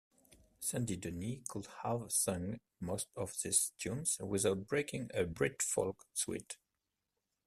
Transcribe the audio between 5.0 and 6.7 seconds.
a Brit-folk sweat.